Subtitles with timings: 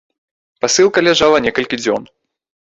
[0.65, 2.13] Пасылка ляжала некалькі дзён.